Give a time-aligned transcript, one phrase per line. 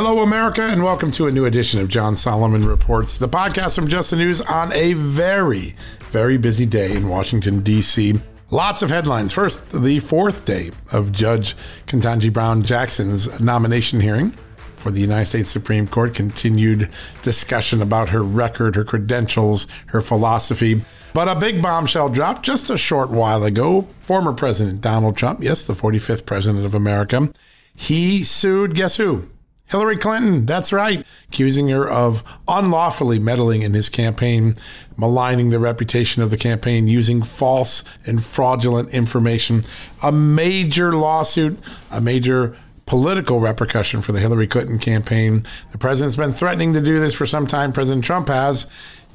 [0.00, 3.88] Hello, America, and welcome to a new edition of John Solomon Reports, the podcast from
[3.88, 5.74] Just the News on a very,
[6.12, 8.14] very busy day in Washington, D.C.
[8.52, 9.32] Lots of headlines.
[9.32, 11.56] First, the fourth day of Judge
[11.88, 14.30] Ketanji Brown Jackson's nomination hearing
[14.76, 16.14] for the United States Supreme Court.
[16.14, 16.90] Continued
[17.22, 20.80] discussion about her record, her credentials, her philosophy.
[21.12, 23.88] But a big bombshell dropped just a short while ago.
[24.02, 27.32] Former President Donald Trump, yes, the 45th President of America,
[27.74, 29.28] he sued, guess who?
[29.68, 34.56] Hillary Clinton, that's right, accusing her of unlawfully meddling in his campaign,
[34.96, 39.62] maligning the reputation of the campaign, using false and fraudulent information.
[40.02, 41.58] A major lawsuit,
[41.90, 45.44] a major political repercussion for the Hillary Clinton campaign.
[45.72, 47.70] The president's been threatening to do this for some time.
[47.72, 48.66] President Trump has.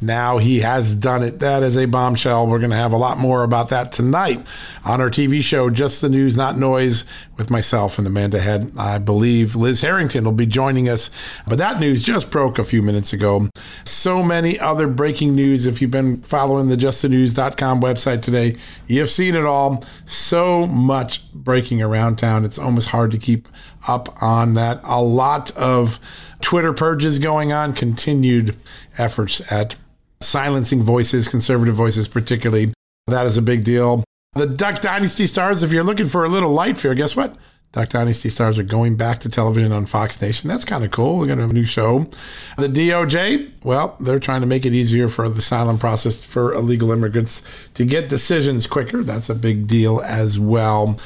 [0.02, 1.40] Now he has done it.
[1.40, 2.48] That is a bombshell.
[2.48, 4.46] We're going to have a lot more about that tonight
[4.84, 7.06] on our TV show, Just the News, Not Noise,
[7.38, 8.72] with myself and Amanda Head.
[8.78, 11.09] I believe Liz Harrington will be joining us.
[11.48, 13.48] But that news just broke a few minutes ago.
[13.86, 15.66] So many other breaking news.
[15.66, 19.86] If you've been following the justthenews.com website today, you've seen it all.
[20.06, 22.44] So much breaking around town.
[22.44, 23.48] It's almost hard to keep
[23.88, 24.81] up on that.
[24.84, 26.00] A lot of
[26.42, 28.58] Twitter purges going on, continued
[28.98, 29.75] efforts at
[30.24, 32.74] silencing voices, conservative voices particularly.
[33.08, 34.04] That is a big deal.
[34.36, 37.36] The Duck Dynasty stars, if you're looking for a little light fear, guess what?
[37.74, 40.48] Duck Dynasty stars are going back to television on Fox Nation.
[40.48, 41.18] That's kind of cool.
[41.18, 42.08] We're going to have a new show.
[42.56, 46.92] The DOJ, well, they're trying to make it easier for the asylum process for illegal
[46.92, 47.42] immigrants
[47.74, 49.02] to get decisions quicker.
[49.04, 51.00] That's a big deal as well.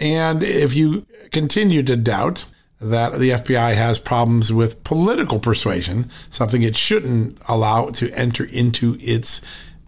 [0.00, 2.46] And if you continue to doubt,
[2.80, 8.96] that the FBI has problems with political persuasion, something it shouldn't allow to enter into
[9.00, 9.40] its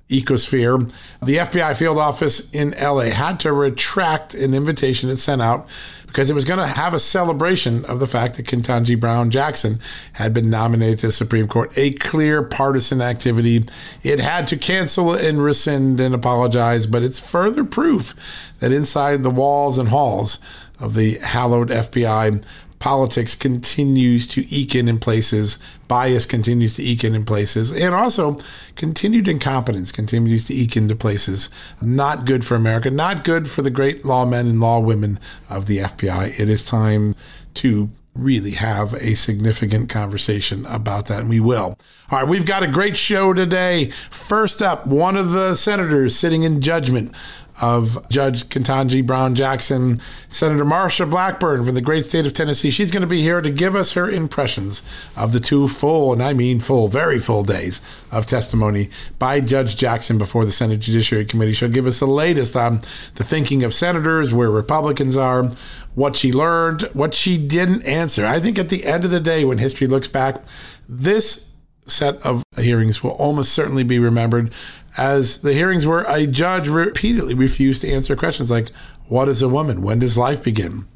[0.09, 0.91] ecosphere.
[1.23, 5.69] The FBI field office in LA had to retract an invitation it sent out
[6.07, 9.79] because it was going to have a celebration of the fact that Ketanji Brown Jackson
[10.15, 13.67] had been nominated to the Supreme Court, a clear partisan activity.
[14.03, 18.15] It had to cancel and rescind and apologize, but it's further proof
[18.61, 20.39] that inside the walls and halls
[20.81, 22.43] of the hallowed FBI,
[22.79, 25.59] politics continues to eke in in places,
[25.89, 28.39] bias continues to eke in in places, and also
[28.77, 31.51] continued incompetence continues to eke into places.
[31.81, 35.19] Not good for America, not good for the great lawmen and lawwomen
[35.49, 36.39] of the FBI.
[36.39, 37.15] It is time
[37.55, 41.79] to really have a significant conversation about that, and we will.
[42.11, 43.91] All right, we've got a great show today.
[44.11, 47.15] First up, one of the senators sitting in judgment
[47.61, 52.71] of Judge Ketanji Brown Jackson, Senator Marsha Blackburn from the great state of Tennessee.
[52.71, 54.83] She's going to be here to give us her impressions
[55.17, 59.77] of the two full, and I mean full, very full days of testimony by Judge
[59.77, 61.53] Jackson before the Senate Judiciary Committee.
[61.53, 62.81] She'll give us the latest on
[63.15, 65.51] the thinking of senators, where Republicans are,
[65.95, 68.25] what she learned, what she didn't answer.
[68.25, 70.43] I think at the end of the day, when history looks back,
[70.89, 71.53] this
[71.87, 74.53] set of hearings will almost certainly be remembered
[74.99, 78.71] as the hearings were, a judge repeatedly refused to answer questions like,
[79.07, 79.83] What is a woman?
[79.83, 80.87] When does life begin?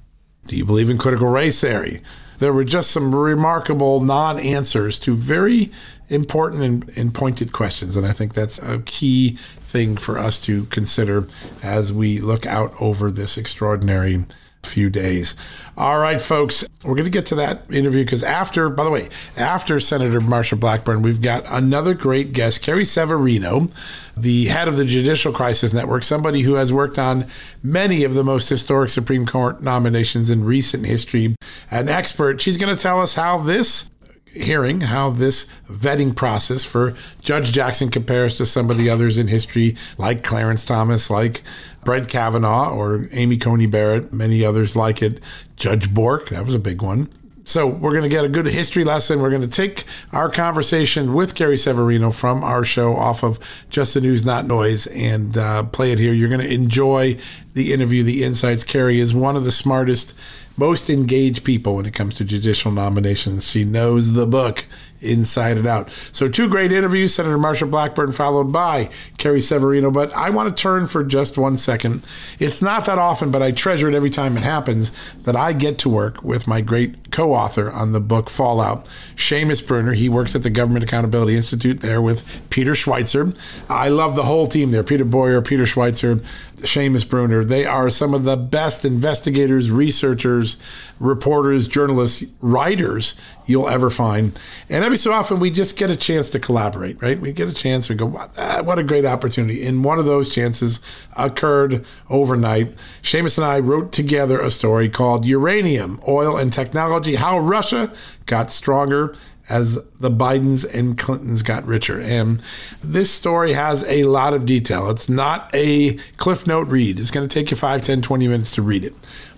[0.46, 2.02] Do you believe in critical race theory?
[2.42, 5.70] there were just some remarkable non answers to very
[6.08, 7.96] important and, and pointed questions.
[7.96, 11.28] And I think that's a key thing for us to consider
[11.62, 14.24] as we look out over this extraordinary
[14.64, 15.36] few days.
[15.76, 19.08] All right, folks, we're going to get to that interview because after, by the way,
[19.36, 23.68] after Senator Marsha Blackburn, we've got another great guest, Carrie Severino,
[24.16, 27.26] the head of the Judicial Crisis Network, somebody who has worked on
[27.62, 31.34] many of the most historic Supreme Court nominations in recent history,
[31.70, 32.40] an expert.
[32.40, 33.90] She's going to tell us how this
[34.34, 39.28] hearing how this vetting process for Judge Jackson compares to some of the others in
[39.28, 41.42] history, like Clarence Thomas, like
[41.84, 45.20] Brett Kavanaugh, or Amy Coney Barrett, many others like it.
[45.56, 47.08] Judge Bork, that was a big one.
[47.44, 49.20] So we're going to get a good history lesson.
[49.20, 53.94] We're going to take our conversation with Carrie Severino from our show off of Just
[53.94, 56.12] the News, Not Noise, and uh, play it here.
[56.12, 57.18] You're going to enjoy
[57.54, 58.62] the interview, the insights.
[58.62, 60.14] Carrie is one of the smartest
[60.56, 63.48] most engaged people when it comes to judicial nominations.
[63.48, 64.66] She knows the book
[65.02, 65.90] inside and out.
[66.12, 69.90] So, two great interviews Senator Marsha Blackburn, followed by Carrie Severino.
[69.90, 72.02] But I want to turn for just one second.
[72.38, 75.78] It's not that often, but I treasure it every time it happens that I get
[75.78, 79.92] to work with my great co author on the book Fallout, Seamus Bruner.
[79.92, 83.36] He works at the Government Accountability Institute there with Peter Schweizer.
[83.68, 86.24] I love the whole team there Peter Boyer, Peter Schweizer,
[86.56, 87.44] Seamus Bruner.
[87.44, 90.56] They are some of the best investigators, researchers,
[91.00, 93.14] reporters, journalists, writers
[93.46, 94.38] you'll ever find.
[94.68, 97.20] And every so often, we just get a chance to collaborate, right?
[97.20, 99.66] We get a chance to go, what a great opportunity.
[99.66, 100.80] And one of those chances
[101.16, 102.76] occurred overnight.
[103.02, 107.92] Seamus and I wrote together a story called Uranium, Oil, and Technology How Russia
[108.26, 109.14] Got Stronger
[109.48, 112.00] as the Bidens and Clintons got richer.
[112.00, 112.42] And
[112.82, 114.88] this story has a lot of detail.
[114.88, 116.98] It's not a cliff note read.
[116.98, 118.94] It's going to take you 5, 10, 20 minutes to read it.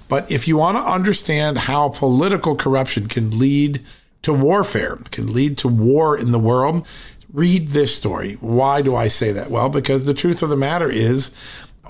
[0.08, 3.82] But if you want to understand how political corruption can lead
[4.22, 6.86] to warfare, can lead to war in the world,
[7.32, 8.34] read this story.
[8.40, 9.50] Why do I say that?
[9.50, 11.32] Well, because the truth of the matter is,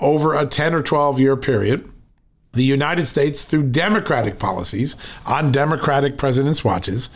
[0.01, 1.89] over a 10 or 12 year period,
[2.55, 7.09] the United States, through democratic policies on democratic presidents' watches,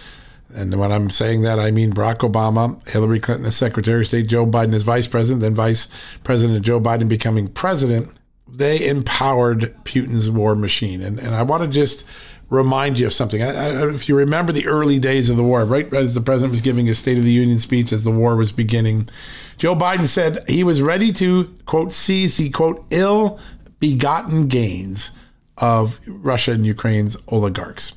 [0.55, 4.27] and when I'm saying that, I mean Barack Obama, Hillary Clinton as Secretary of State,
[4.27, 5.87] Joe Biden as Vice President, then Vice
[6.23, 8.11] President Joe Biden becoming president
[8.51, 11.01] they empowered Putin's war machine.
[11.01, 12.05] And, and I want to just
[12.49, 13.43] remind you of something.
[13.43, 16.21] I, I, if you remember the early days of the war, right, right as the
[16.21, 19.07] president was giving his State of the Union speech as the war was beginning,
[19.57, 23.39] Joe Biden said he was ready to, quote, seize the, quote, ill
[23.79, 25.11] begotten gains
[25.59, 27.93] of Russia and Ukraine's oligarchs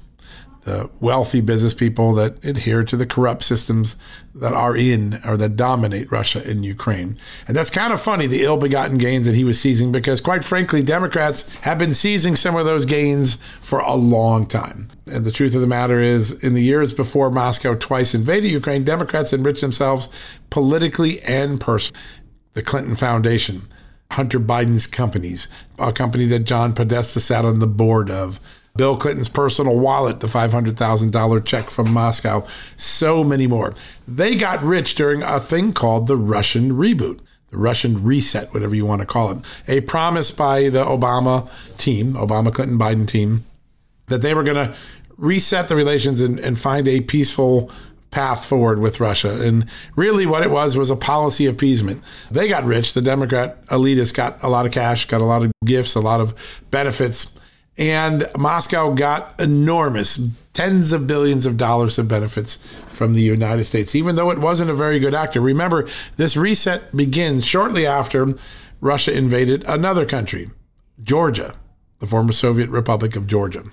[0.64, 3.96] the wealthy business people that adhere to the corrupt systems
[4.34, 7.18] that are in or that dominate Russia and Ukraine.
[7.48, 10.44] And that's kind of funny, the ill begotten gains that he was seizing, because quite
[10.44, 14.88] frankly, Democrats have been seizing some of those gains for a long time.
[15.06, 18.84] And the truth of the matter is, in the years before Moscow twice invaded Ukraine,
[18.84, 20.08] Democrats enriched themselves
[20.50, 22.00] politically and personally.
[22.54, 23.62] The Clinton Foundation,
[24.12, 25.48] Hunter Biden's companies,
[25.78, 28.40] a company that John Podesta sat on the board of
[28.76, 33.74] Bill Clinton's personal wallet, the $500,000 check from Moscow, so many more.
[34.08, 37.20] They got rich during a thing called the Russian reboot,
[37.50, 39.38] the Russian reset, whatever you want to call it.
[39.68, 43.44] A promise by the Obama team, Obama, Clinton, Biden team,
[44.06, 44.74] that they were going to
[45.18, 47.70] reset the relations and, and find a peaceful
[48.12, 49.42] path forward with Russia.
[49.42, 49.66] And
[49.96, 52.04] really, what it was was a policy appeasement.
[52.30, 52.92] They got rich.
[52.92, 56.20] The Democrat elitists got a lot of cash, got a lot of gifts, a lot
[56.20, 56.34] of
[56.70, 57.38] benefits.
[57.78, 60.20] And Moscow got enormous,
[60.52, 62.56] tens of billions of dollars of benefits
[62.88, 65.40] from the United States, even though it wasn't a very good actor.
[65.40, 68.34] Remember, this reset begins shortly after
[68.82, 70.50] Russia invaded another country,
[71.02, 71.54] Georgia,
[72.00, 73.64] the former Soviet Republic of Georgia.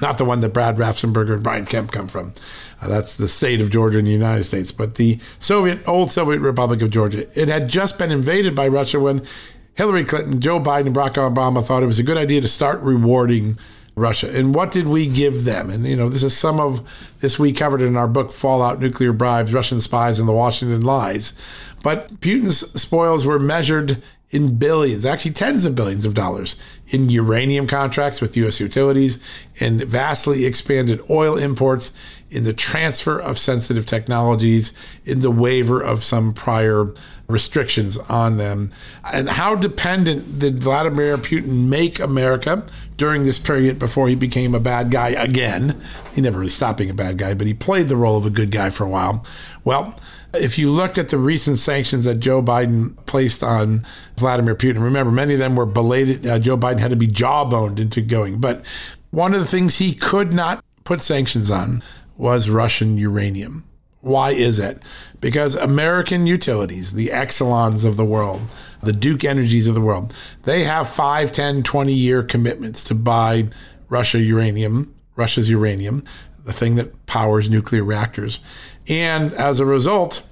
[0.00, 2.32] Not the one that Brad Raffensperger and Brian Kemp come from.
[2.80, 4.72] Uh, that's the state of Georgia in the United States.
[4.72, 8.98] But the Soviet, old Soviet Republic of Georgia, it had just been invaded by Russia
[9.00, 9.26] when
[9.74, 12.80] Hillary Clinton, Joe Biden, and Barack Obama thought it was a good idea to start
[12.80, 13.56] rewarding
[13.96, 14.30] Russia.
[14.34, 15.70] And what did we give them?
[15.70, 16.86] And, you know, this is some of
[17.20, 21.34] this we covered in our book, Fallout Nuclear Bribes, Russian Spies, and the Washington Lies.
[21.82, 26.56] But Putin's spoils were measured in billions, actually tens of billions of dollars,
[26.88, 28.60] in uranium contracts with U.S.
[28.60, 29.18] utilities,
[29.56, 31.92] in vastly expanded oil imports,
[32.30, 34.72] in the transfer of sensitive technologies,
[35.04, 36.92] in the waiver of some prior
[37.26, 38.72] restrictions on them.
[39.04, 42.64] And how dependent did Vladimir Putin make America
[42.96, 45.80] during this period before he became a bad guy again?
[46.14, 48.30] He never really stopped being a bad guy, but he played the role of a
[48.30, 49.24] good guy for a while.
[49.64, 49.98] Well,
[50.32, 53.84] if you looked at the recent sanctions that Joe Biden placed on
[54.16, 56.26] Vladimir Putin, remember many of them were belated.
[56.26, 58.38] Uh, Joe Biden had to be jawboned into going.
[58.38, 58.62] But
[59.10, 61.82] one of the things he could not put sanctions on
[62.20, 63.64] was Russian uranium.
[64.02, 64.82] Why is it?
[65.20, 68.42] Because American utilities, the Exelons of the world,
[68.82, 70.12] the Duke Energies of the world,
[70.44, 73.48] they have 5, 10, 20 year commitments to buy
[73.88, 76.04] Russia uranium, Russia's uranium,
[76.44, 78.38] the thing that powers nuclear reactors.
[78.86, 80.26] And as a result,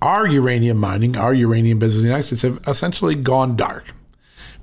[0.00, 3.92] our uranium mining, our uranium business in the United States have essentially gone dark.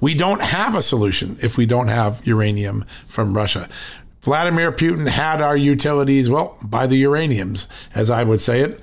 [0.01, 3.67] We don't have a solution if we don't have uranium from Russia.
[4.21, 8.81] Vladimir Putin had our utilities, well, by the uraniums, as I would say it.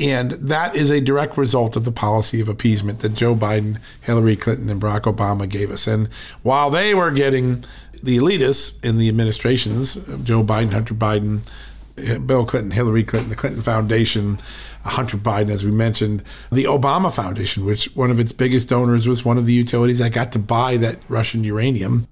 [0.00, 4.36] And that is a direct result of the policy of appeasement that Joe Biden, Hillary
[4.36, 5.86] Clinton, and Barack Obama gave us.
[5.86, 6.08] And
[6.42, 7.64] while they were getting
[8.00, 11.40] the elitists in the administrations, Joe Biden, Hunter Biden,
[12.26, 14.38] Bill Clinton, Hillary Clinton, the Clinton Foundation,
[14.84, 19.24] Hunter Biden, as we mentioned, the Obama Foundation, which one of its biggest donors was
[19.24, 22.06] one of the utilities that got to buy that Russian uranium.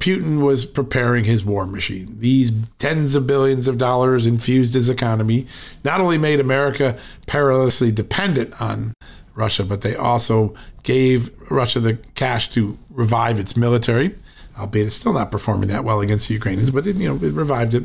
[0.00, 2.16] Putin was preparing his war machine.
[2.18, 5.46] These tens of billions of dollars infused his economy
[5.84, 8.94] not only made America perilously dependent on
[9.34, 14.14] Russia, but they also gave Russia the cash to revive its military,
[14.58, 17.34] albeit it's still not performing that well against the Ukrainians, but it, you know, it
[17.34, 17.84] revived it.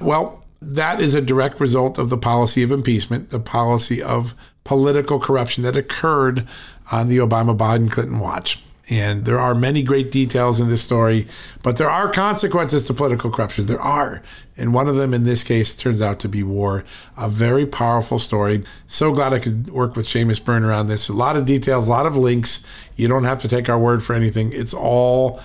[0.00, 5.18] Well, that is a direct result of the policy of impeachment, the policy of political
[5.18, 6.46] corruption that occurred
[6.92, 8.62] on the Obama Biden Clinton watch.
[8.90, 11.26] And there are many great details in this story,
[11.62, 13.64] but there are consequences to political corruption.
[13.64, 14.22] There are.
[14.58, 16.84] And one of them in this case turns out to be war.
[17.16, 18.62] A very powerful story.
[18.86, 21.08] So glad I could work with Seamus Bruner on this.
[21.08, 22.64] A lot of details, a lot of links.
[22.94, 24.52] You don't have to take our word for anything.
[24.52, 25.40] It's all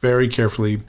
[0.00, 0.80] very carefully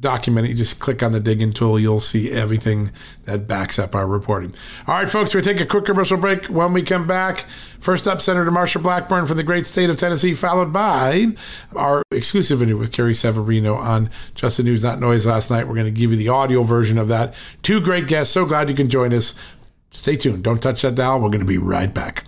[0.00, 1.78] document it, you just click on the digging tool.
[1.78, 2.92] You'll see everything
[3.24, 4.54] that backs up our reporting.
[4.86, 6.46] All right, folks, we take a quick commercial break.
[6.46, 7.46] When we come back,
[7.80, 11.28] first up, Senator Marsha Blackburn from the great state of Tennessee, followed by
[11.74, 15.66] our exclusive interview with Carrie Severino on Just the News, Not Noise last night.
[15.66, 17.34] We're going to give you the audio version of that.
[17.62, 18.32] Two great guests.
[18.32, 19.34] So glad you can join us.
[19.90, 20.44] Stay tuned.
[20.44, 21.20] Don't touch that dial.
[21.20, 22.27] We're going to be right back.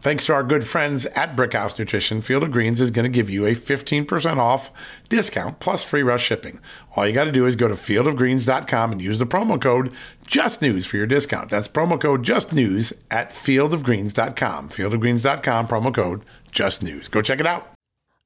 [0.00, 3.28] Thanks to our good friends at Brickhouse Nutrition, Field of Greens is going to give
[3.28, 4.70] you a 15% off
[5.08, 6.60] discount plus free rush shipping.
[6.94, 9.92] All you got to do is go to fieldofgreens.com and use the promo code
[10.26, 11.50] JUSTNEWS for your discount.
[11.50, 14.68] That's promo code JUSTNEWS at fieldofgreens.com.
[14.68, 17.10] Fieldofgreens.com, promo code JUSTNEWS.
[17.10, 17.68] Go check it out.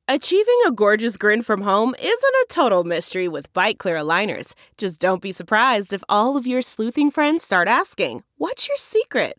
[0.09, 4.52] Achieving a gorgeous grin from home isn't a total mystery with Byte clear aligners.
[4.76, 9.38] Just don't be surprised if all of your sleuthing friends start asking, What's your secret?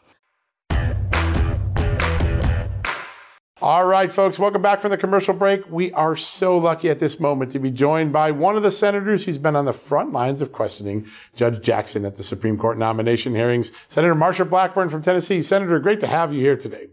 [3.61, 5.69] All right, folks, welcome back from the commercial break.
[5.69, 9.23] We are so lucky at this moment to be joined by one of the senators
[9.23, 13.35] who's been on the front lines of questioning Judge Jackson at the Supreme Court nomination
[13.35, 15.43] hearings, Senator Marsha Blackburn from Tennessee.
[15.43, 16.87] Senator, great to have you here today.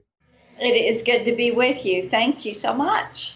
[0.60, 2.06] It is good to be with you.
[2.06, 3.34] Thank you so much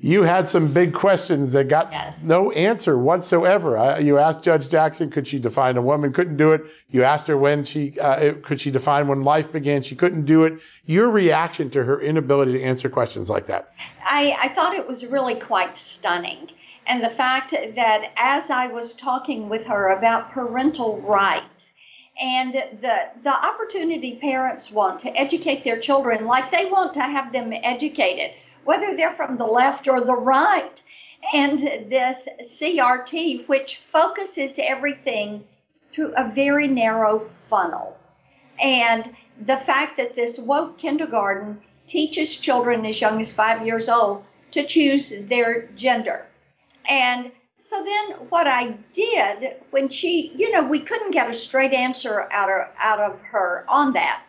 [0.00, 2.22] you had some big questions that got yes.
[2.22, 3.98] no answer whatsoever.
[4.00, 6.12] you asked Judge Jackson, could she define a woman?
[6.12, 6.62] Couldn't do it.
[6.90, 9.82] You asked her when she, uh, could she define when life began?
[9.82, 10.60] She couldn't do it.
[10.86, 13.72] Your reaction to her inability to answer questions like that?
[14.04, 16.48] I, I thought it was really quite stunning.
[16.86, 21.74] and the fact that as I was talking with her about parental rights
[22.20, 27.32] and the the opportunity parents want to educate their children like they want to have
[27.32, 28.32] them educated,
[28.68, 30.82] whether they're from the left or the right,
[31.32, 35.42] and this CRT which focuses everything
[35.90, 37.96] through a very narrow funnel,
[38.62, 44.22] and the fact that this woke kindergarten teaches children as young as five years old
[44.50, 46.26] to choose their gender.
[46.86, 51.72] And so then what I did when she, you know, we couldn't get a straight
[51.72, 54.20] answer out of, out of her on that.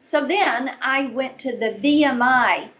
[0.00, 2.70] So then I went to the VMI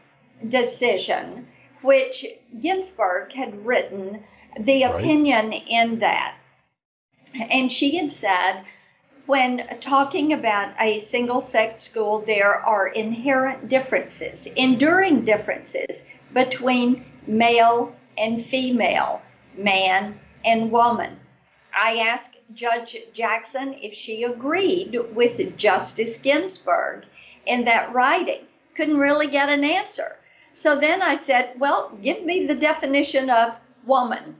[0.49, 1.49] decision,
[1.83, 2.27] which
[2.61, 4.25] Ginsburg had written
[4.59, 4.95] the right.
[4.95, 6.37] opinion in that.
[7.51, 8.65] And she had said,
[9.27, 17.95] when talking about a single sex school, there are inherent differences, enduring differences between male
[18.17, 19.21] and female,
[19.57, 21.19] man and woman.
[21.75, 27.05] I asked Judge Jackson if she agreed with Justice Ginsburg
[27.45, 28.45] in that writing.
[28.77, 30.17] Couldn't really get an answer.
[30.57, 34.37] So then I said, Well, give me the definition of woman.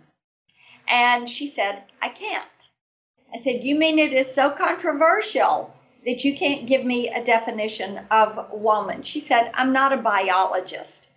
[0.89, 2.69] And she said, I can't.
[3.35, 5.75] I said, You mean it is so controversial
[6.07, 9.03] that you can't give me a definition of woman?
[9.03, 11.11] She said, I'm not a biologist.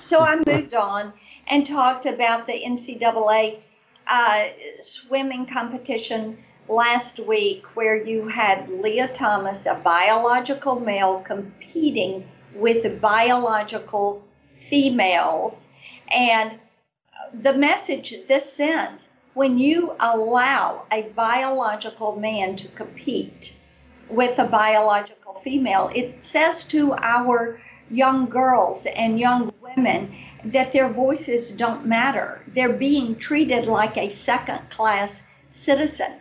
[0.00, 1.12] So I moved on
[1.46, 3.60] and talked about the NCAA
[4.08, 4.48] uh,
[4.80, 6.38] swimming competition
[6.68, 14.24] last week where you had Lia Thomas, a biological male, competing with a biological
[14.70, 15.68] females.
[16.08, 16.58] And
[17.34, 23.56] the message this sends when you allow a biological man to compete
[24.08, 27.60] with a biological female, it says to our
[27.90, 32.40] young girls and young women that their voices don't matter.
[32.46, 36.12] They're being treated like a second class citizen.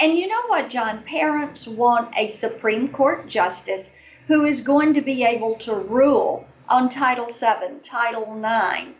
[0.00, 1.02] And you know what, John?
[1.04, 3.94] Parents want a Supreme Court justice
[4.26, 8.90] who is going to be able to rule on Title VII, Title IX,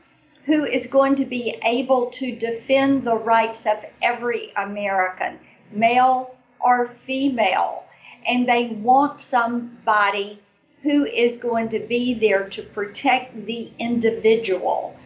[0.44, 5.38] who is going to be able to defend the rights of every American,
[5.70, 7.84] male or female.
[8.26, 10.40] And they want somebody
[10.82, 14.96] who is going to be there to protect the individual.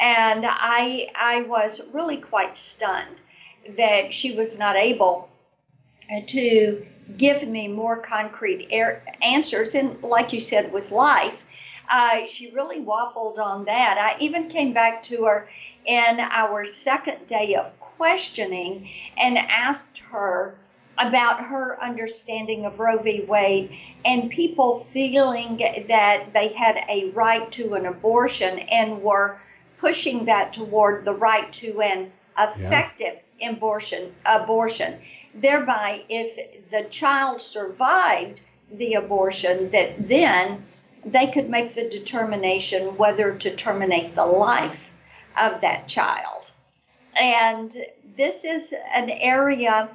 [0.00, 3.20] And I, I was really quite stunned
[3.76, 5.28] that she was not able
[6.28, 8.68] to give me more concrete
[9.22, 9.74] answers.
[9.74, 11.40] And like you said, with life,
[11.90, 13.98] uh, she really waffled on that.
[13.98, 15.48] I even came back to her
[15.86, 20.54] in our second day of questioning and asked her
[20.98, 23.22] about her understanding of Roe v.
[23.22, 23.70] Wade
[24.04, 25.56] and people feeling
[25.88, 29.40] that they had a right to an abortion and were
[29.78, 33.50] pushing that toward the right to an effective yeah.
[33.50, 34.98] abortion abortion
[35.34, 38.40] thereby if the child survived
[38.72, 40.64] the abortion that then
[41.04, 44.92] they could make the determination whether to terminate the life
[45.36, 46.52] of that child
[47.18, 47.76] and
[48.16, 49.88] this is an area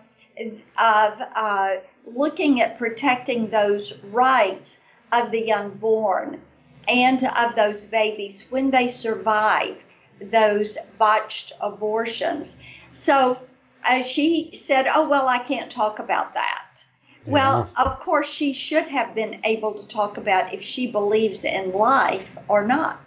[0.77, 6.41] of uh, looking at protecting those rights of the unborn
[6.87, 9.77] and of those babies when they survive
[10.19, 12.57] those botched abortions.
[12.91, 13.39] So
[13.85, 16.85] uh, she said, Oh, well, I can't talk about that.
[17.25, 21.71] Well, of course, she should have been able to talk about if she believes in
[21.71, 22.99] life or not.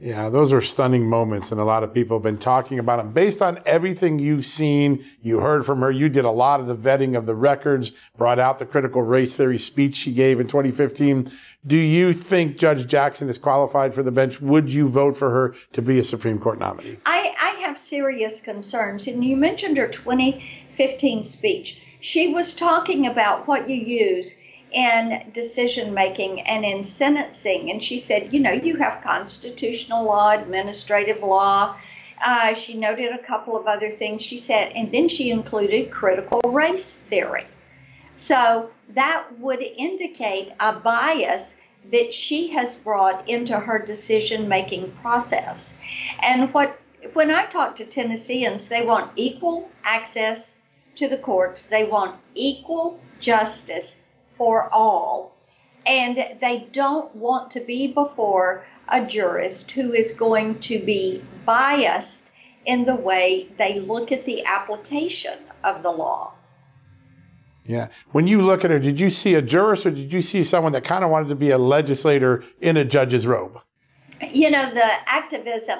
[0.00, 3.12] Yeah, those are stunning moments, and a lot of people have been talking about them.
[3.12, 6.76] Based on everything you've seen, you heard from her, you did a lot of the
[6.76, 11.30] vetting of the records, brought out the critical race theory speech she gave in 2015.
[11.66, 14.40] Do you think Judge Jackson is qualified for the bench?
[14.42, 16.98] Would you vote for her to be a Supreme Court nominee?
[17.06, 21.80] I, I have serious concerns, and you mentioned her 2015 speech.
[22.04, 24.36] She was talking about what you use
[24.70, 27.70] in decision making and in sentencing.
[27.70, 31.76] And she said, you know, you have constitutional law, administrative law.
[32.22, 36.42] Uh, she noted a couple of other things she said, and then she included critical
[36.44, 37.46] race theory.
[38.16, 41.56] So that would indicate a bias
[41.90, 45.72] that she has brought into her decision making process.
[46.22, 46.78] And what
[47.14, 50.58] when I talk to Tennesseans, they want equal access
[50.96, 53.96] to the courts, they want equal justice
[54.28, 55.36] for all.
[55.86, 62.30] And they don't want to be before a jurist who is going to be biased
[62.64, 66.32] in the way they look at the application of the law.
[67.66, 67.88] Yeah.
[68.12, 70.72] When you look at her, did you see a jurist or did you see someone
[70.72, 73.58] that kind of wanted to be a legislator in a judge's robe?
[74.32, 75.78] You know, the activism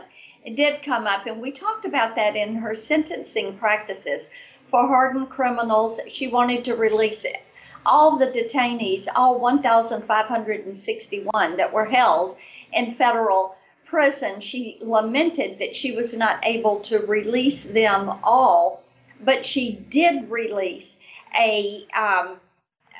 [0.54, 4.28] did come up, and we talked about that in her sentencing practices
[4.74, 6.00] for hardened criminals.
[6.08, 7.24] She wanted to release
[7.86, 12.36] all the detainees, all 1,561 that were held
[12.72, 14.40] in federal prison.
[14.40, 18.82] She lamented that she was not able to release them all,
[19.20, 20.98] but she did release
[21.38, 22.40] a um,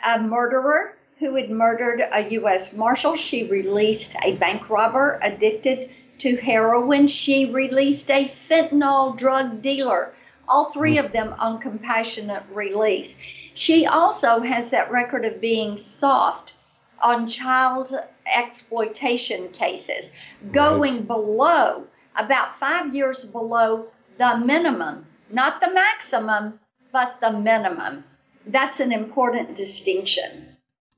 [0.07, 2.77] a murderer who had murdered a U.S.
[2.77, 3.17] Marshal.
[3.17, 7.09] She released a bank robber addicted to heroin.
[7.09, 10.15] She released a fentanyl drug dealer.
[10.49, 11.05] All three hmm.
[11.05, 13.19] of them on compassionate release.
[13.55, 16.55] She also has that record of being soft
[17.03, 17.93] on child
[18.27, 20.11] exploitation cases,
[20.53, 21.07] going right.
[21.07, 23.87] below about five years below
[24.19, 26.59] the minimum, not the maximum,
[26.93, 28.05] but the minimum.
[28.47, 30.54] That's an important distinction.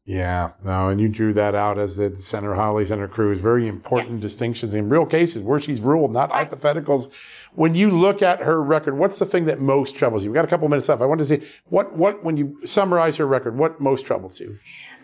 [0.06, 4.12] Yeah, no, and you drew that out as the Senator Hawley, Senator Cruz, very important
[4.12, 4.20] yes.
[4.22, 6.48] distinctions in real cases where she's ruled, not right.
[6.48, 7.10] hypotheticals.
[7.54, 10.30] When you look at her record, what's the thing that most troubles you?
[10.30, 11.02] We've got a couple minutes left.
[11.02, 14.56] I want to see what, what, when you summarize her record, what most troubles you?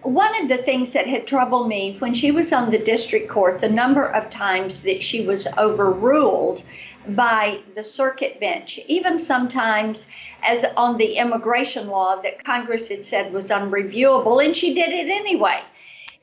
[0.02, 3.60] One of the things that had troubled me when she was on the district court,
[3.60, 6.62] the number of times that she was overruled
[7.08, 10.08] by the circuit bench, even sometimes
[10.42, 15.10] as on the immigration law that Congress had said was unreviewable, and she did it
[15.10, 15.60] anyway.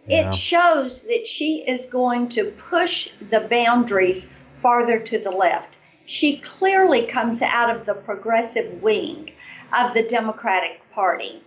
[0.07, 0.29] Yeah.
[0.29, 5.77] It shows that she is going to push the boundaries farther to the left.
[6.05, 9.31] She clearly comes out of the progressive wing
[9.71, 11.41] of the Democratic Party.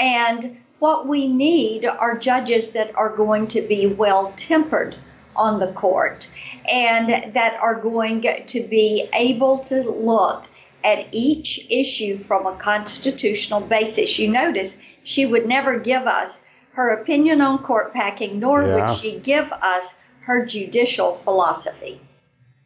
[0.00, 4.94] And what we need are judges that are going to be well tempered
[5.36, 6.28] on the court
[6.68, 10.44] and that are going to be able to look
[10.84, 14.18] at each issue from a constitutional basis.
[14.18, 18.88] You notice she would never give us her opinion on court packing, nor yeah.
[18.88, 22.00] would she give us her judicial philosophy.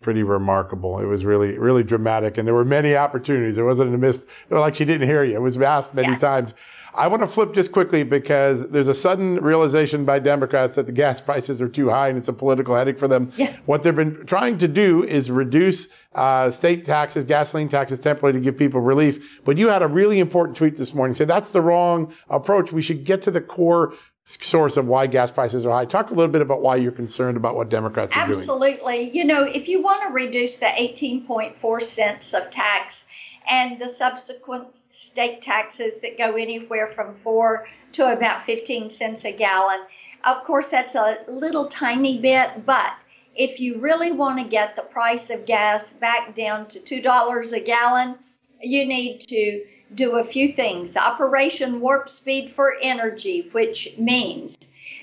[0.02, 0.98] Pretty remarkable.
[0.98, 3.56] It was really, really dramatic, and there were many opportunities.
[3.56, 4.26] It wasn't a miss.
[4.50, 5.36] Like she didn't hear you.
[5.36, 6.20] It was asked many yes.
[6.20, 6.54] times.
[6.94, 10.92] I want to flip just quickly because there's a sudden realization by Democrats that the
[10.92, 13.32] gas prices are too high and it's a political headache for them.
[13.36, 13.56] Yeah.
[13.64, 18.44] What they've been trying to do is reduce uh, state taxes, gasoline taxes temporarily to
[18.44, 19.40] give people relief.
[19.44, 21.14] But you had a really important tweet this morning.
[21.14, 22.72] Say that's the wrong approach.
[22.72, 25.84] We should get to the core source of why gas prices are high.
[25.84, 28.68] Talk a little bit about why you're concerned about what Democrats are Absolutely.
[28.68, 28.74] doing.
[28.74, 29.18] Absolutely.
[29.18, 33.04] You know, if you want to reduce the 18.4 cents of tax
[33.48, 39.32] and the subsequent state taxes that go anywhere from 4 to about 15 cents a
[39.32, 39.80] gallon.
[40.24, 42.92] Of course, that's a little tiny bit, but
[43.34, 47.60] if you really want to get the price of gas back down to $2 a
[47.60, 48.14] gallon,
[48.60, 50.96] you need to do a few things.
[50.96, 54.56] Operation Warp Speed for Energy, which means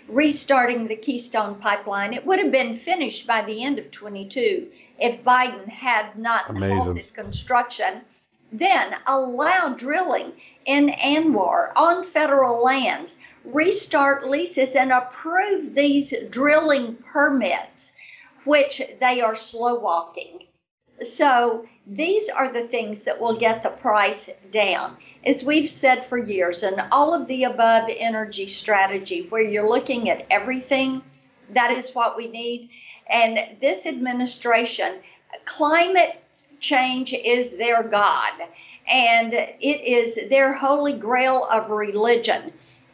[0.07, 2.13] restarting the Keystone Pipeline.
[2.13, 4.67] It would have been finished by the end of 22
[4.99, 6.77] if Biden had not Amazing.
[6.77, 8.01] halted construction.
[8.51, 10.33] Then allow drilling
[10.65, 17.93] in ANWR on federal lands, restart leases, and approve these drilling permits,
[18.45, 20.47] which they are slow walking.
[21.01, 24.97] So these are the things that will get the price down.
[25.25, 30.09] As we've said for years, and all of the above energy strategy, where you're looking
[30.09, 31.01] at everything,
[31.53, 32.69] that is what we need.
[33.09, 34.99] And this administration,
[35.45, 36.21] climate
[36.59, 38.33] change is their God,
[38.89, 42.53] and it is their holy grail of religion.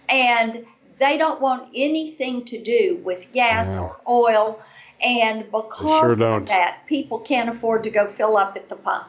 [0.09, 0.65] And
[0.97, 4.59] they don't want anything to do with gas or oil.
[5.01, 9.07] And because sure of that, people can't afford to go fill up at the pump.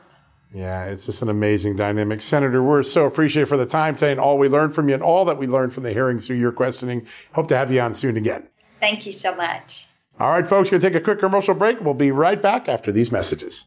[0.53, 2.21] Yeah, it's just an amazing dynamic.
[2.21, 5.03] Senator, we're so appreciative for the time today and all we learned from you and
[5.03, 7.07] all that we learned from the hearings through your questioning.
[7.33, 8.49] Hope to have you on soon again.
[8.81, 9.87] Thank you so much.
[10.19, 11.81] All right, folks, we're going to take a quick commercial break.
[11.81, 13.67] We'll be right back after these messages.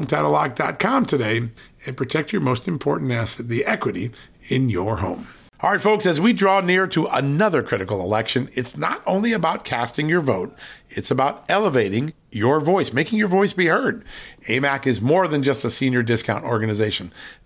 [0.00, 1.50] HomeTitleLock.com today
[1.86, 4.10] and protect your most important asset, the equity
[4.48, 5.26] in your home.
[5.62, 9.62] All right, folks, as we draw near to another critical election, it's not only about
[9.62, 10.56] casting your vote,
[10.88, 14.02] it's about elevating your voice, making your voice be heard.
[14.48, 17.12] AMAC is more than just a senior discount organization.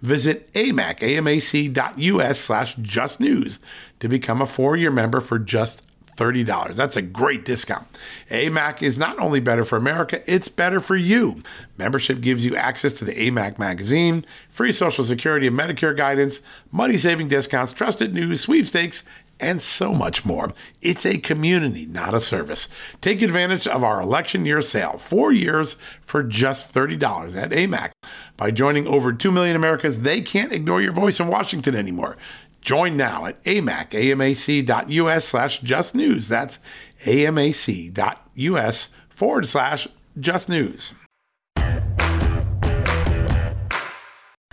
[0.00, 3.58] visit amac, amac.us slash justnews
[4.00, 5.82] to become a four-year member for just
[6.20, 6.74] $30.
[6.74, 7.86] That's a great discount.
[8.30, 11.42] AMAC is not only better for America, it's better for you.
[11.78, 16.98] Membership gives you access to the AMAC magazine, free Social Security and Medicare guidance, money
[16.98, 19.02] saving discounts, trusted news, sweepstakes,
[19.40, 20.50] and so much more.
[20.82, 22.68] It's a community, not a service.
[23.00, 27.92] Take advantage of our election year sale, four years for just $30 at AMAC.
[28.40, 32.16] By joining over 2 million Americans, they can't ignore your voice in Washington anymore.
[32.62, 36.26] Join now at amac, amac.us slash just news.
[36.26, 36.58] That's
[37.04, 40.94] amac.us forward slash just news.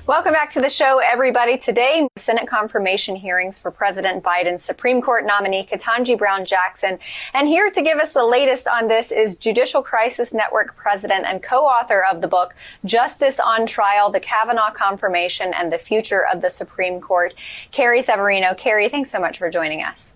[0.07, 1.57] Welcome back to the show, everybody.
[1.57, 6.97] Today, Senate confirmation hearings for President Biden's Supreme Court nominee, Ketanji Brown Jackson.
[7.33, 11.43] And here to give us the latest on this is Judicial Crisis Network president and
[11.43, 16.49] co-author of the book, Justice on Trial, The Kavanaugh Confirmation and the Future of the
[16.49, 17.33] Supreme Court,
[17.73, 18.53] Carrie Severino.
[18.53, 20.13] Carrie, thanks so much for joining us.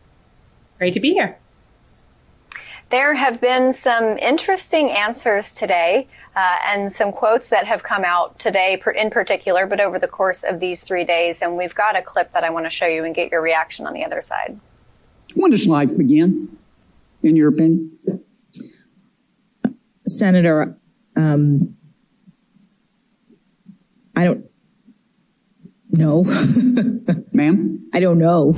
[0.78, 1.38] Great to be here.
[2.92, 8.38] There have been some interesting answers today uh, and some quotes that have come out
[8.38, 11.42] today in particular, but over the course of these three days.
[11.42, 13.88] And we've got a clip that I want to show you and get your reaction
[13.88, 14.60] on the other side.
[15.36, 16.58] When does life begin,
[17.24, 17.98] in your opinion?
[20.06, 20.78] Senator,
[21.16, 21.78] um,
[24.18, 24.46] I don't
[25.92, 26.26] know.
[27.32, 27.90] Ma'am?
[27.94, 28.54] I don't know.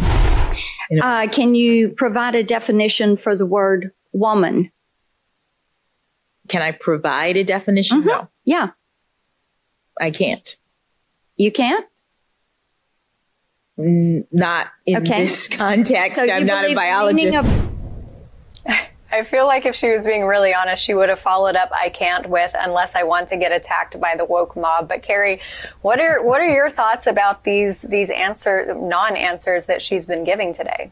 [1.04, 4.72] Uh, can you provide a definition for the word woman?
[6.48, 8.00] Can I provide a definition?
[8.00, 8.08] Mm-hmm.
[8.08, 8.70] No, Yeah,
[10.00, 10.56] I can't.
[11.36, 11.86] you can't.
[13.80, 15.24] N- Not in Okay.
[15.24, 16.18] this context.
[16.18, 17.48] So I'm not a believe the meaning biologist.
[17.50, 17.74] of
[19.12, 21.90] I feel like if she was being really honest, she would have followed up "I
[21.90, 25.40] can't" with "unless I want to get attacked by the woke mob." But Carrie,
[25.84, 30.52] what are what are your thoughts about these these answer non-answers that she's been giving
[30.52, 30.92] today?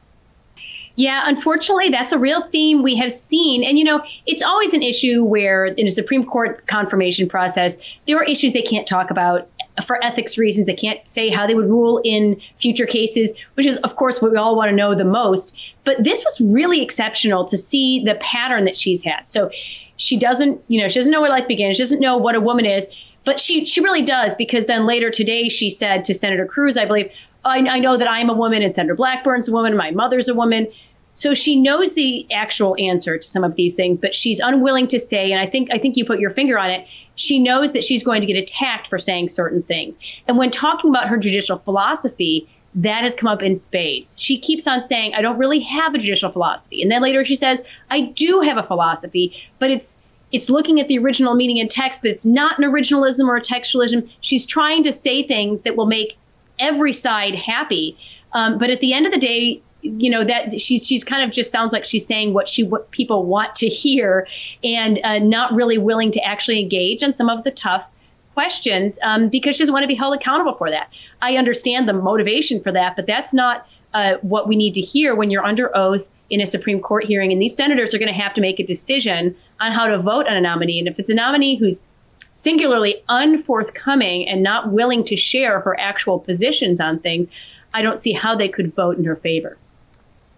[1.02, 3.64] Yeah, unfortunately, that's a real theme we have seen.
[3.64, 8.18] And, you know, it's always an issue where in a Supreme Court confirmation process, there
[8.18, 9.50] are issues they can't talk about
[9.84, 10.68] for ethics reasons.
[10.68, 14.30] They can't say how they would rule in future cases, which is, of course, what
[14.30, 15.58] we all want to know the most.
[15.86, 19.28] But this was really exceptional to see the pattern that she's had.
[19.28, 19.50] So
[19.98, 21.78] she doesn't, you know, she doesn't know where life begins.
[21.78, 22.86] She doesn't know what a woman is.
[23.26, 26.86] But she, she really does because then later today she said to Senator Cruz, I
[26.86, 27.12] believe,
[27.44, 30.36] I, I know that I'm a woman and Senator Blackburn's a woman, my mother's a
[30.36, 30.68] woman.
[31.14, 35.00] So she knows the actual answer to some of these things, but she's unwilling to
[35.00, 35.32] say.
[35.32, 36.88] And I think I think you put your finger on it.
[37.16, 40.00] She knows that she's going to get attacked for saying certain things.
[40.28, 44.16] And when talking about her judicial philosophy, that has come up in spades.
[44.18, 46.82] She keeps on saying, I don't really have a judicial philosophy.
[46.82, 50.00] And then later she says, I do have a philosophy, but it's
[50.32, 53.42] it's looking at the original meaning in text, but it's not an originalism or a
[53.42, 54.10] textualism.
[54.22, 56.18] She's trying to say things that will make
[56.58, 57.98] every side happy.
[58.32, 61.32] Um, but at the end of the day, you know that she's she's kind of
[61.32, 64.28] just sounds like she's saying what she what people want to hear,
[64.64, 67.86] and uh, not really willing to actually engage on some of the tough
[68.34, 70.90] questions um, because she doesn't want to be held accountable for that.
[71.22, 75.16] I understand the motivation for that, but that's not uh, what we need to hear
[75.16, 77.32] when you're under oath in a Supreme Court hearing.
[77.32, 80.28] And these senators are going to have to make a decision on how to vote
[80.28, 80.80] on a nominee.
[80.80, 81.84] And if it's a nominee who's
[82.32, 87.28] singularly unforthcoming and not willing to share her actual positions on things,
[87.74, 89.58] I don't see how they could vote in her favor.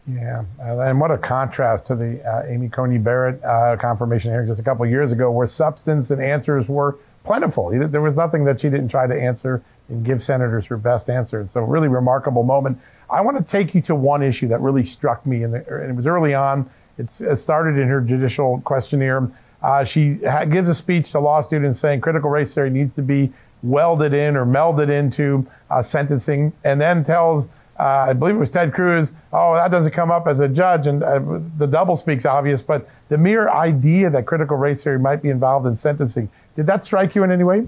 [0.05, 4.47] Yeah, uh, and what a contrast to the uh, Amy Coney Barrett uh, confirmation hearing
[4.47, 7.69] just a couple years ago, where substance and answers were plentiful.
[7.69, 11.39] There was nothing that she didn't try to answer and give senators her best answer.
[11.39, 12.79] It's a really remarkable moment.
[13.09, 16.05] I want to take you to one issue that really struck me, and it was
[16.05, 16.69] early on.
[16.97, 19.31] It's, it started in her judicial questionnaire.
[19.61, 23.01] Uh, she ha- gives a speech to law students saying critical race theory needs to
[23.01, 27.47] be welded in or melded into uh, sentencing, and then tells
[27.79, 29.13] uh, I believe it was Ted Cruz.
[29.31, 31.19] Oh, that doesn't come up as a judge, and uh,
[31.57, 32.61] the double speaks obvious.
[32.61, 36.83] But the mere idea that critical race theory might be involved in sentencing did that
[36.83, 37.65] strike you in any way?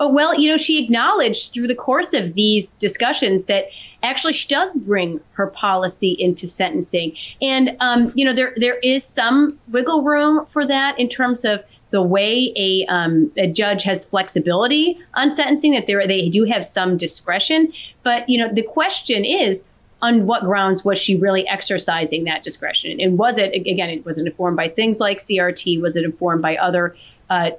[0.00, 3.64] Oh, well, you know, she acknowledged through the course of these discussions that
[4.00, 7.16] actually she does bring her policy into sentencing.
[7.42, 11.64] And, um, you know, there there is some wiggle room for that in terms of
[11.90, 16.96] the way a, um, a judge has flexibility on sentencing, that they do have some
[16.96, 17.72] discretion.
[18.02, 19.64] But, you know, the question is,
[20.00, 23.00] on what grounds was she really exercising that discretion?
[23.00, 25.80] And was it, again, it was it informed by things like CRT?
[25.82, 26.94] Was it informed by other
[27.28, 27.50] uh,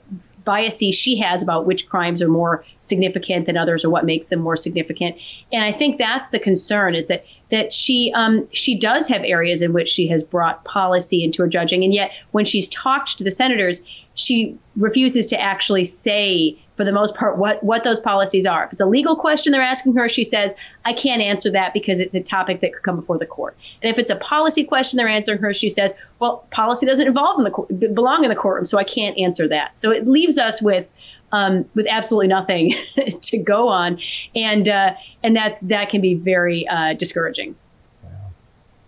[0.49, 4.39] biases she has about which crimes are more significant than others or what makes them
[4.39, 5.17] more significant.
[5.51, 9.61] And I think that's the concern is that that she um, she does have areas
[9.61, 13.23] in which she has brought policy into her judging, and yet when she's talked to
[13.23, 13.81] the senators,
[14.19, 18.65] she refuses to actually say for the most part what what those policies are.
[18.65, 20.53] If it's a legal question they're asking her, she says,
[20.84, 23.89] "I can't answer that because it's a topic that could come before the court." And
[23.89, 27.45] if it's a policy question they're answering her, she says, "Well, policy doesn't involve in
[27.79, 30.86] the belong in the courtroom, so I can't answer that." So it leaves us with
[31.32, 32.75] um, with absolutely nothing
[33.21, 33.99] to go on,
[34.36, 37.55] and uh, and that's that can be very uh, discouraging.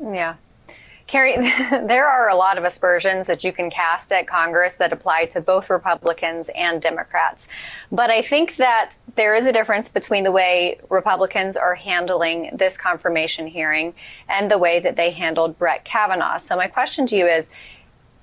[0.01, 0.35] Yeah.
[1.11, 1.35] Carrie,
[1.71, 5.41] there are a lot of aspersions that you can cast at Congress that apply to
[5.41, 7.49] both Republicans and Democrats.
[7.91, 12.77] But I think that there is a difference between the way Republicans are handling this
[12.77, 13.93] confirmation hearing
[14.29, 16.37] and the way that they handled Brett Kavanaugh.
[16.37, 17.49] So my question to you is,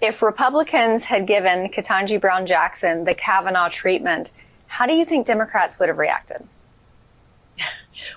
[0.01, 4.31] if Republicans had given Ketanji Brown Jackson the Kavanaugh treatment,
[4.67, 6.43] how do you think Democrats would have reacted?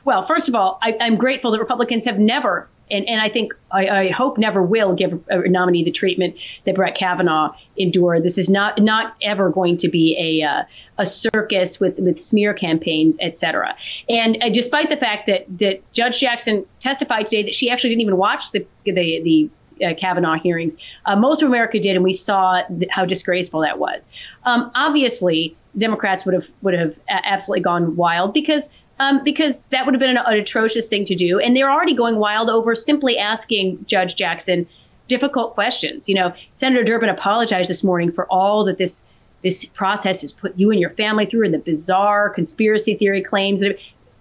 [0.06, 3.54] Well, first of all, I, am grateful that Republicans have never and, and I think
[3.72, 8.24] I, I, hope never will give a nominee the treatment that Brett Kavanaugh endured.
[8.24, 10.64] This is not not ever going to be a uh,
[10.98, 13.76] a circus with with smear campaigns, et cetera.
[14.10, 18.02] And uh, despite the fact that that Judge Jackson testified today that she actually didn't
[18.02, 19.50] even watch the the the
[19.84, 20.76] uh, Kavanaugh hearings.
[21.06, 24.08] Uh, most of America did, and we saw th- how disgraceful that was.
[24.44, 28.70] Um, obviously, Democrats would have would have absolutely gone wild because
[29.02, 31.40] um, because that would have been an, an atrocious thing to do.
[31.40, 34.68] And they're already going wild over simply asking Judge Jackson
[35.08, 36.08] difficult questions.
[36.08, 39.06] You know, Senator Durbin apologized this morning for all that this
[39.42, 43.64] this process has put you and your family through and the bizarre conspiracy theory claims.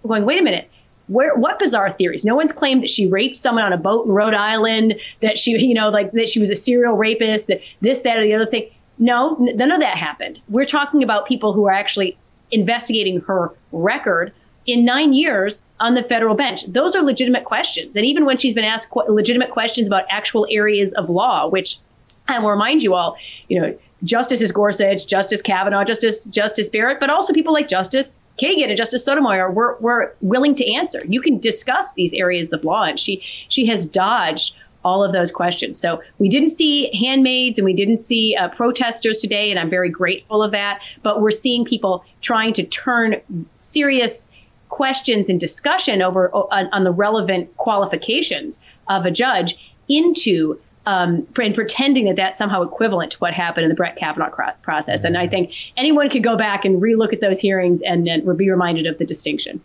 [0.07, 0.67] Going, wait a minute.
[1.05, 2.25] Where, what bizarre theories?
[2.25, 5.51] No one's claimed that she raped someone on a boat in Rhode Island, that she,
[5.51, 8.47] you know, like that she was a serial rapist, that this, that, or the other
[8.47, 8.71] thing.
[8.97, 10.39] No, none of that happened.
[10.49, 12.17] We're talking about people who are actually
[12.49, 14.33] investigating her record
[14.71, 16.65] in nine years on the federal bench?
[16.67, 17.95] Those are legitimate questions.
[17.95, 21.79] And even when she's been asked qu- legitimate questions about actual areas of law, which
[22.27, 27.09] I will remind you all, you know, Justices Gorsuch, Justice Kavanaugh, Justice Justice Barrett, but
[27.09, 31.03] also people like Justice Kagan and Justice Sotomayor were, were willing to answer.
[31.07, 35.31] You can discuss these areas of law, and she she has dodged all of those
[35.31, 35.79] questions.
[35.79, 39.89] So we didn't see handmaids and we didn't see uh, protesters today, and I'm very
[39.89, 40.81] grateful of that.
[41.03, 43.21] But we're seeing people trying to turn
[43.55, 44.29] serious
[44.71, 51.53] questions and discussion over on, on the relevant qualifications of a judge into um, and
[51.53, 54.31] pretending that that's somehow equivalent to what happened in the Brett Kavanaugh
[54.63, 55.03] process.
[55.03, 58.49] And I think anyone could go back and relook at those hearings and, and be
[58.49, 59.61] reminded of the distinction.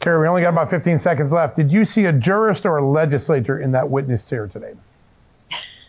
[0.00, 1.56] Carrie, we only got about 15 seconds left.
[1.56, 4.74] Did you see a jurist or a legislator in that witness chair today?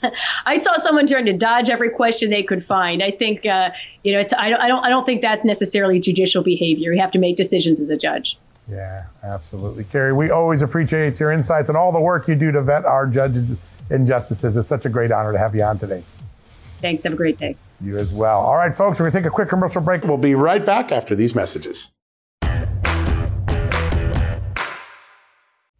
[0.46, 3.02] I saw someone trying to dodge every question they could find.
[3.04, 3.72] I think, uh,
[4.04, 6.94] you know, it's I don't, I don't I don't think that's necessarily judicial behavior.
[6.94, 8.38] You have to make decisions as a judge.
[8.70, 9.84] Yeah, absolutely.
[9.86, 13.08] Carrie, we always appreciate your insights and all the work you do to vet our
[13.08, 13.58] judges
[13.90, 14.56] and justices.
[14.56, 16.04] It's such a great honor to have you on today.
[16.80, 17.04] Thanks.
[17.04, 17.56] Have a great day.
[17.82, 18.40] You as well.
[18.40, 20.04] All right, folks, we're going to take a quick commercial break.
[20.04, 21.92] We'll be right back after these messages.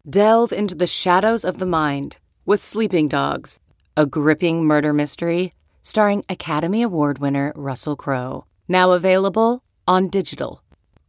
[0.08, 3.60] Delve into the shadows of the mind with Sleeping Dogs,
[3.96, 8.44] a gripping murder mystery starring Academy Award winner Russell Crowe.
[8.68, 10.61] Now available on digital.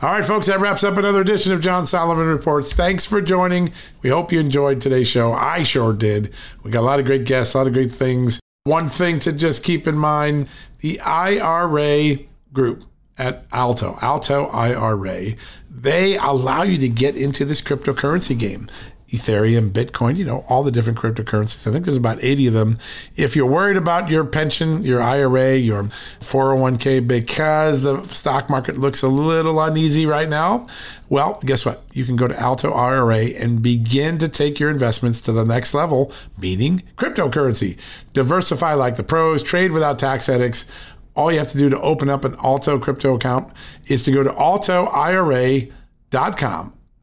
[0.00, 2.72] All right, folks, that wraps up another edition of John Solomon Reports.
[2.72, 3.72] Thanks for joining.
[4.00, 5.32] We hope you enjoyed today's show.
[5.32, 6.32] I sure did.
[6.62, 8.38] We got a lot of great guests, a lot of great things.
[8.62, 10.46] One thing to just keep in mind
[10.78, 12.18] the IRA
[12.52, 12.84] group
[13.18, 15.34] at Alto, Alto IRA,
[15.68, 18.68] they allow you to get into this cryptocurrency game.
[19.08, 21.66] Ethereum, Bitcoin, you know, all the different cryptocurrencies.
[21.66, 22.78] I think there's about 80 of them.
[23.16, 25.84] If you're worried about your pension, your IRA, your
[26.20, 30.66] 401k, because the stock market looks a little uneasy right now,
[31.08, 31.82] well, guess what?
[31.92, 35.72] You can go to Alto IRA and begin to take your investments to the next
[35.72, 37.78] level, meaning cryptocurrency.
[38.12, 40.66] Diversify like the pros, trade without tax headaches.
[41.14, 43.50] All you have to do to open up an Alto crypto account
[43.86, 45.72] is to go to altoira.com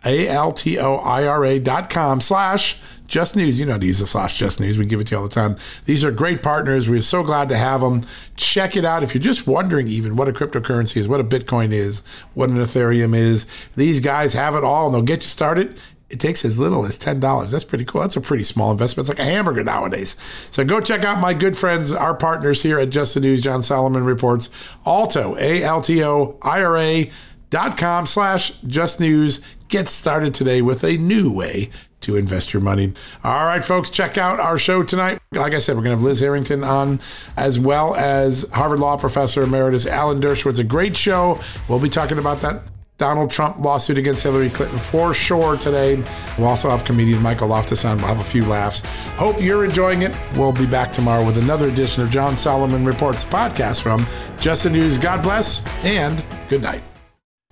[0.06, 3.60] a-L-T-O-I-R-A dot com slash just news.
[3.60, 4.78] You know how to use the slash just news.
[4.78, 5.58] We give it to you all the time.
[5.86, 6.90] These are great partners.
[6.90, 8.04] We're so glad to have them.
[8.36, 9.04] Check it out.
[9.04, 12.04] If you're just wondering even what a cryptocurrency is, what a Bitcoin is,
[12.34, 13.46] what an Ethereum is,
[13.76, 15.78] these guys have it all and they'll get you started.
[16.10, 17.50] It takes as little as $10.
[17.50, 18.02] That's pretty cool.
[18.02, 19.10] That's a pretty small investment.
[19.10, 20.16] It's like a hamburger nowadays.
[20.52, 23.64] So go check out my good friends, our partners here at Just the News, John
[23.64, 24.50] Solomon Reports,
[24.86, 27.12] Alto, A L T O I R A
[27.50, 31.70] dot com slash just news Get started today with a new way
[32.02, 32.94] to invest your money.
[33.24, 35.20] All right, folks, check out our show tonight.
[35.32, 37.00] Like I said, we're going to have Liz Harrington on,
[37.36, 40.60] as well as Harvard Law Professor Emeritus Alan Dershowitz.
[40.60, 41.42] A great show.
[41.68, 42.62] We'll be talking about that
[42.98, 46.02] Donald Trump lawsuit against Hillary Clinton for sure today.
[46.38, 47.98] We'll also have comedian Michael Loftus on.
[47.98, 48.82] We'll have a few laughs.
[49.18, 50.18] Hope you're enjoying it.
[50.36, 54.06] We'll be back tomorrow with another edition of John Solomon Reports podcast from
[54.40, 54.98] Just the News.
[54.98, 56.82] God bless and good night.